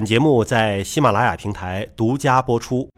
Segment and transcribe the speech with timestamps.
[0.00, 2.88] 本节目在喜马拉雅平台独家播出。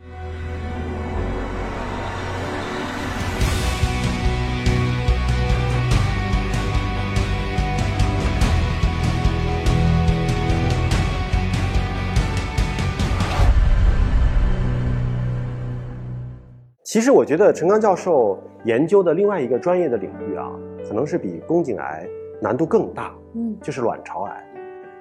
[16.85, 20.49] 其实我觉得陈刚教授研究的另外一个专业的领域啊，
[20.87, 22.07] 可能是比宫颈癌
[22.41, 24.52] 难度更大，嗯，就是卵巢癌。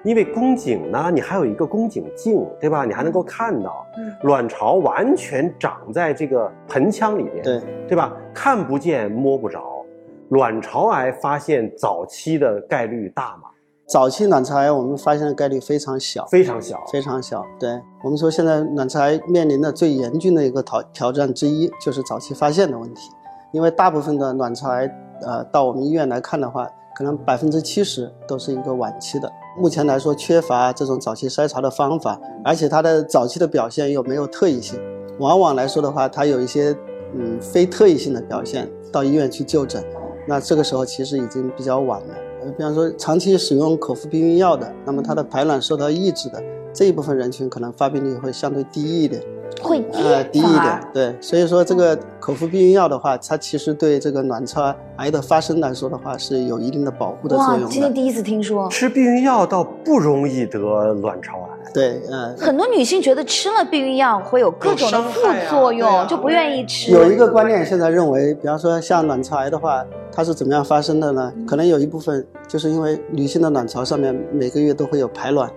[0.04, 2.84] 因为宫颈呢，你还有一个宫颈镜，对吧？
[2.84, 3.86] 你还能够看到，
[4.22, 8.12] 卵巢完全长在这个盆腔里面，对对吧？
[8.34, 9.84] 看不见摸不着，
[10.30, 13.48] 卵巢癌发现早期的概率大吗？
[13.86, 17.44] 早期卵巢癌我们发现的概率非常小，非常小，非常小。
[17.60, 23.10] 对我们说，现在卵巢癌面临的最严峻的一个挑挑战之一，就是早期发现的问题。
[23.52, 29.30] 因为大部分的卵巢癌，呃，到我们医院来看的话，可能百分之七十都是一个晚期的。
[29.58, 34.80] 目前来说，缺乏这种早期筛查的方法，而且它的早期的表现又没有特异性。
[35.18, 36.74] 往往来说的话，它有一些
[37.14, 39.84] 嗯非特异性的表现，到医院去就诊，
[40.26, 42.14] 那这个时候其实已经比较晚了。
[42.42, 46.42] 呃，比方说长期使用口服避孕药的，那么它的排卵受到抑制的
[46.72, 49.22] 这一部分人群，可能发病率会相对低一点。
[49.60, 57.66] 会呃低一点，对，所以说这个口服避孕药的话，它其实对这个卵巢癌的发生来说的话，是有一定的保护的作用的。
[57.68, 60.58] 今天第一次听说吃避孕药倒不容易得
[60.94, 61.48] 卵巢癌。
[61.72, 66.92] 对，嗯，很多女性觉得吃了避孕药会有各种的副作用，就不愿意吃。
[66.92, 71.32] 有一个观念现在认为，比方说像卵巢癌的话，它是怎么样发生的呢？
[71.46, 75.50] 可能有一部分就是因为女性的卵巢上面每个月都会有排卵，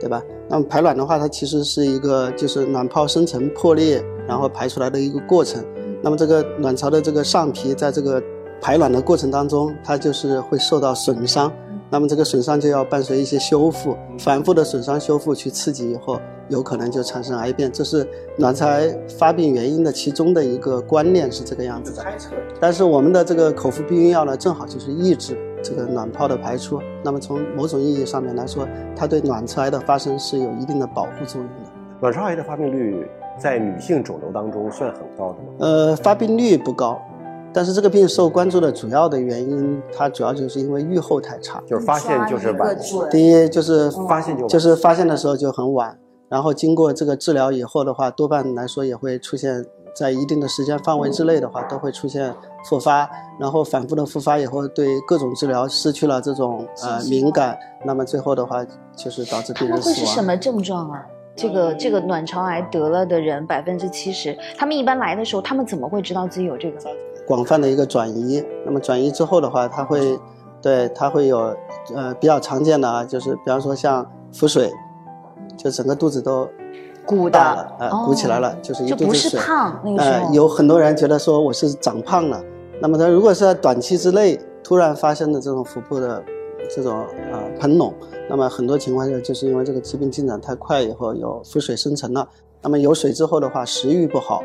[0.00, 0.22] 对吧？
[0.48, 5.64] 那么排卵的话，它其实是一个就是卵泡生成破裂，然后排出来的一个过程。
[6.02, 8.22] 那么这个卵巢的这个上皮在这个
[8.60, 11.52] 排卵的过程当中，它就是会受到损伤。
[11.90, 17.72] 那么这个损伤就要伴随一些修复，反复的损伤修复去刺激以后，有可能就产生癌变。
[17.72, 22.04] 这是卵巢癌发病原因的其中的一个观念是这个样子的。
[22.60, 25.34] 但是我们的这个口服避孕药呢，正好就是抑制。
[25.62, 31.70] 这个卵泡的排出，那么从某种意义上面来说，它对卵巢癌的发生是有一定的保护作用的。
[32.00, 33.08] 卵巢癌的发病率
[33.38, 35.48] 在女性肿瘤当中算很高的吗？
[35.58, 37.00] 呃，发病率不高，
[37.52, 42.76] 但是这个病受关注的主要的原因，它主要就是因为预后太差，就是发现就是晚。
[43.10, 45.98] 第一就是发现就就是发现的时候就很晚，
[46.28, 49.64] 然后经过这个治疗以后的话，多半来说也会出现。
[49.98, 52.32] 在一定的时间范围之内的话，都会出现
[52.64, 53.10] 复发，
[53.40, 58.64] 然后反复的复发以后，对各种治疗失去了这种呃敏感，那么最后的话
[58.94, 59.96] 就是导致病人死亡。
[59.96, 61.04] 会是什么症状啊？
[61.34, 66.78] 这个这个卵巢癌得了的人百分之七十，他们一般来的时候，他们怎么会知道自己有这个？
[67.26, 70.16] 广泛的一个转移，那么转移之后的话，他会
[70.62, 71.56] 对他会有
[71.92, 74.70] 呃比较常见的啊，就是比方说像腹水，
[75.56, 76.48] 就整个肚子都。
[77.08, 79.40] 鼓大了，呃，鼓起来了，就是一肚子水。
[79.40, 80.34] 胖，那个时候。
[80.34, 82.44] 有很多人觉得说我是长胖了，
[82.82, 86.22] 那么他如果是在短期之内突然发生的这种腹部的
[86.68, 87.94] 这种呃膨隆，
[88.28, 92.28] 那么很多情况下就是因为这个疾病进展太快以后有腹水生成了，
[92.60, 94.44] 那么有水之后的话食欲不好，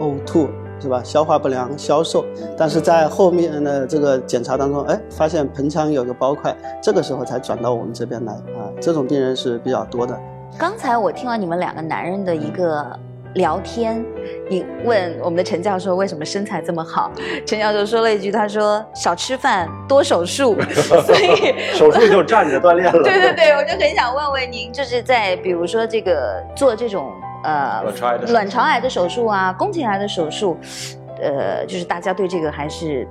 [0.00, 0.48] 呕吐
[0.80, 1.00] 是吧？
[1.04, 2.24] 消化不良、消瘦，
[2.56, 10.18] 但是在后面的这个检查当中，哎，发现盆腔有个包块，这个时候才转到我们这边来啊，这种病人是比较多的。
[10.58, 12.84] 刚才我听了你们两个男人的一个
[13.34, 14.04] 聊天，
[14.48, 17.10] 你问我们的陈教授为什么身材这么好，
[17.46, 20.56] 陈教授说了一句，他说少吃饭多手术，
[21.06, 22.92] 所以手术就站着锻炼了。
[23.02, 27.10] 对对对，我就很想问问您，就是在比如说这个做这种
[27.44, 27.82] 呃
[28.28, 30.58] 卵巢癌的手术啊，宫颈癌的手术，
[31.22, 33.08] 呃，就是大家对这个还是。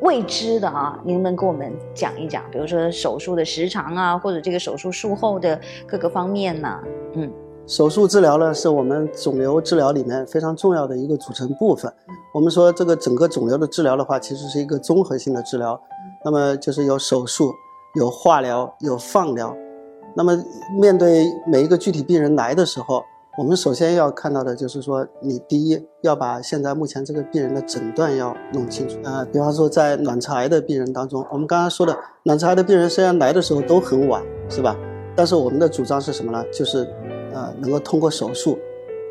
[0.00, 6.78] 未知的啊，您能跟我们讲一讲，比如说手术的时长啊，或者这个手术术后的各个方面呢？
[7.14, 7.32] 嗯，
[7.66, 11.92] 手术治疗呢是我们肿瘤治疗里面非常重要的一个组成部分。
[12.34, 15.80] 我们说这个整个肿瘤的治疗的话，其实是一个综合性的治疗。
[16.24, 17.54] 那么就是有手术、
[17.94, 19.56] 有化疗、有放疗。
[20.14, 20.36] 那么
[20.78, 23.02] 面对每一个具体病人来的时候，
[23.38, 28.98] 我们首先要看到的就是说，你第一要把现在目前这个病人的诊断要弄清楚。
[29.04, 34.74] 呃，比方说在卵巢癌的病人当中，我们刚刚说的卵巢癌的病人虽然来的时候都很晚，是吧？
[35.14, 36.42] 但是我们的主张是什么呢？
[36.50, 36.88] 就是，
[37.34, 38.58] 呃，能够通过手术，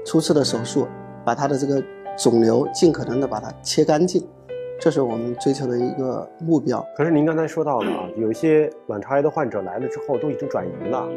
[0.04, 0.88] 初次的手术，
[1.24, 1.80] 把他的这个
[2.18, 4.28] 肿瘤尽可能的把它切干净，
[4.80, 6.84] 这是我们追求的一个目标。
[6.98, 11.08] 可是您刚才说到了啊，有一些卵巢癌的患者来了之后都已经转移了。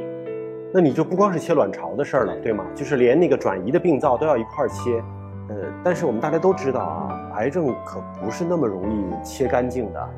[0.73, 2.65] 那你就不光是切卵巢的事儿了，对吗？
[2.75, 5.03] 就是连那个转移的病灶都要一块儿切，
[5.49, 10.09] 呃，但是我们大家都知道啊，癌症可不是那么容易切干净的，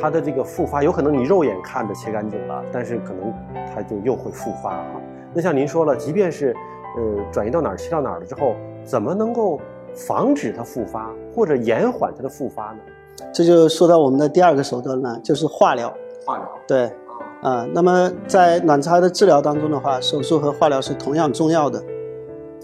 [0.00, 3.32] 它的这个复发有可能你肉眼看着切干净了，但是可能
[3.74, 4.86] 它就又会复发啊。
[5.34, 6.56] 那像您说了，即便是
[6.96, 8.54] 呃转移到哪儿切到哪儿了之后，
[8.84, 9.60] 怎么能够
[9.94, 12.78] 防止它复发或者延缓它的复发呢？
[13.34, 15.92] 这就说到我们的第二个手段了，就是化疗。
[16.24, 16.90] 化疗对，
[17.42, 21.82] 啊，那么在卵巢癌的治疗当中的话，手术和化疗是同样重要的。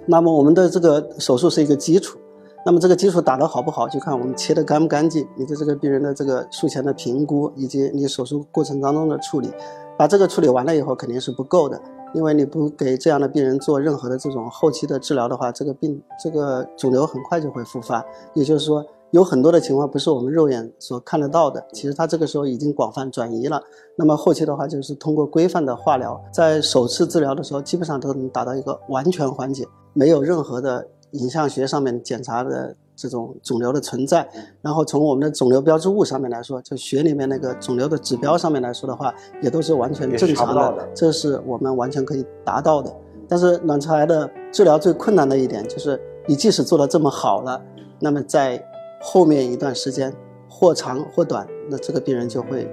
[0.07, 2.19] 那么我们的这个手术是一个基础，
[2.67, 9.51] 那么这个基础打得好不好，就看我们切得干不干净，你的这个病人的这个术前的评估，以及你手术过程当中的处理。
[9.97, 11.81] 把这个处理完了以后肯定是不够的，
[12.15, 18.05] 因为你不给这样的病人做任何的这种后期的治疗的话，这个病这个肿瘤很快就会复发。
[18.33, 23.63] 也就是说，有很多的情况不是我们肉眼所看得到的，其实它这个时候已经广泛转移了。
[23.97, 32.75] 那么后期的话，就是通过规范的化疗，在首次治疗的时候，基本上都能达到一个完全缓解，没有任何的影像学上面检查的。
[32.97, 34.25] 这种肿瘤的存在，
[34.63, 39.13] 然后从我们的肿瘤标志物上面来说，就血里面那个肿瘤的指标上面来说的话，
[39.43, 42.95] 也都是完全正常的，这是我们完全可以达到的。
[43.29, 47.61] 但是卵巢癌的治疗最困难的一点就是，你即使做的这么好了，
[47.99, 48.65] 那么在
[49.07, 50.11] 后面一段时间
[50.49, 52.67] 或长或短，那这个病人就会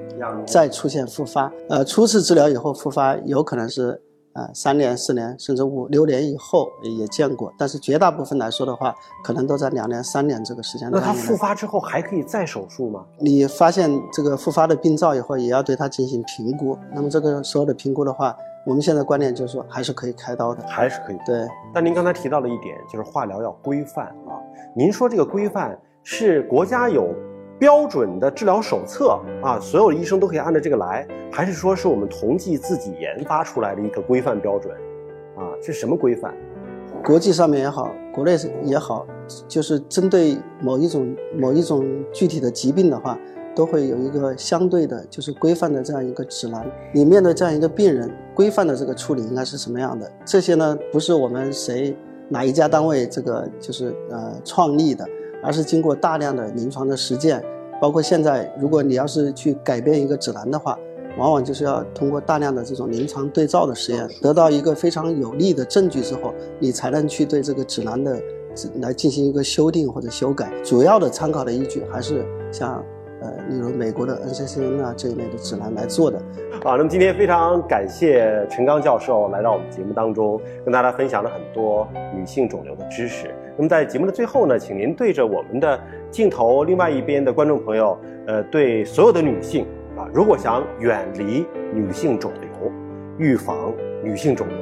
[0.47, 1.51] 再出现复发。
[1.67, 4.01] 呃，初次治疗以后复发有可能是。
[4.33, 11.03] 啊，三年、四年，甚至五六年以后也见过，但是绝大部分来说的话，可能都在两年、三年这个时间段。
[11.03, 13.05] 那他复发之后还可以再手术吗？
[13.19, 16.77] 你发现这个复发的病灶以后，也要对他进行评估。
[16.93, 18.33] 那么这个时候的评估的话，
[18.65, 21.17] 我们现在观念就是说，还是可以开刀的，还是可以。
[21.25, 21.45] 对。
[21.73, 24.39] 但您刚才提到了一点，就是化疗要规范啊。
[24.73, 27.13] 您说这个规范是国家有？
[27.59, 34.73] 标准的治疗手册啊，所有医生都可以按照这个来，还是说是我们同济自己研发出来的一个规范标准？
[35.37, 36.33] 啊，是什么规范？
[37.05, 39.05] 国际上面也好，国内也好，
[39.47, 43.15] 就是针对某一种某一种具体的疾病的话，
[43.53, 46.65] 都会有一个相对的，就是规范的这样一个指南。
[46.91, 50.11] 你面对这样一个病人，规范的这个处理应该是什么样的？
[50.25, 51.95] 这些呢，不是我们谁
[52.27, 55.07] 哪一家单位这个就是呃创立的。
[55.43, 57.43] 而是经过大量的临床的实践，
[57.81, 60.77] 包括现在，如果你要是去改变一个指南的话，
[61.17, 68.19] 往往就是要通过大量的这种临床对照的实验，得到一个非常有力的证据之后，你才能去对这个指南的
[68.81, 70.51] 来进行一个修订或者修改。
[70.63, 72.83] 主要的参考的依据还是像。
[73.23, 76.19] 呃，例如美国的 NCCN 啊这一类的指南来做的。
[76.63, 83.27] 好，那么今天非常感谢陈刚教授来到我们节目当中，跟大家分享了很多女性肿瘤的知识。
[83.57, 89.65] 那么在节目的最后呢，请您对着我们的镜头另外一边的观众朋友，呃，对所有的女性
[89.97, 92.71] 啊，如果想远离女性肿瘤，
[93.17, 94.57] 预防女性肿瘤，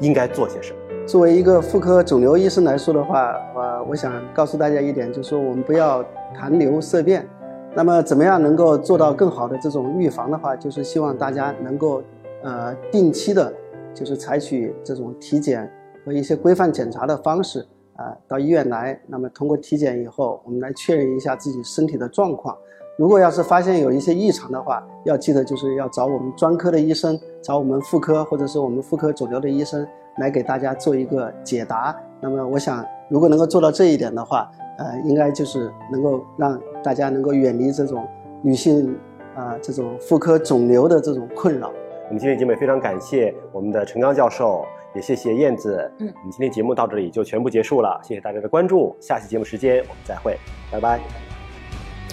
[0.00, 0.78] 应该做些什么？
[1.06, 6.02] 作为一个妇科肿瘤医生来说的话，呃，我想告诉大家一点，就是说我们不要
[6.34, 7.28] 谈瘤色变。
[7.76, 12.00] 那么，怎么样能够做到更好的这种预防的话，就是希望大家能够，
[12.42, 13.52] 呃，定期的，
[13.92, 15.68] 就是采取这种体检
[16.04, 18.98] 和一些规范检查的方式，啊，到医院来。
[19.06, 22.56] 那么，通过体检以后，我们来确认一下自己身体的状况。
[22.96, 29.86] 如果要是发现有一些异常的话，要记得就是要找我们专科的医生，找我们妇科或者是我们妇科肿瘤的医生
[30.18, 31.96] 来给大家做一个解答。
[32.20, 34.48] 那么，我想，如果能够做到这一点的话，
[34.78, 38.06] 呃，应该就是能够让大家能够远离这种
[38.42, 38.96] 女性
[39.34, 41.72] 啊这种妇科肿瘤的这种困扰。
[42.06, 44.64] 我们今天节目非常感谢我们的陈刚教授，
[44.94, 45.90] 也谢谢燕子。
[45.98, 48.96] 嗯，我们今天节目到这里就全部结束了，谢谢大家的关注。
[49.00, 50.38] 下期节目时间我们再会，
[50.70, 51.00] 拜拜。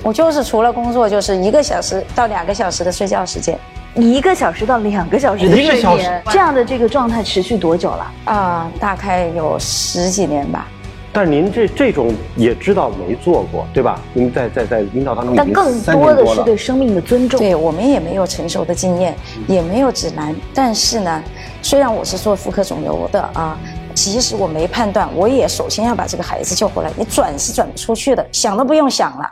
[0.03, 3.59] 我就是除了工作，就是一个小时到两个小时的睡觉时间，
[3.93, 8.11] 一个小时到两个小时的睡眠，这样的这个状态持续多久了？
[8.25, 10.67] 啊，大概有十几年吧。
[11.13, 13.99] 但您这这种也知道没做过，对吧？
[14.13, 17.39] 您在在在领导当中，但更多的是对生命的尊重。
[17.39, 19.15] 对我们也没有成熟的经验，
[19.47, 20.35] 也没有指南。
[20.53, 21.23] 但是呢，
[21.61, 23.59] 虽然我是做妇科肿瘤的啊，
[23.93, 26.89] 即使我没判断，我也首先要把这个孩子救回来。
[26.95, 29.29] 你转是转不出去的，想都不用想了。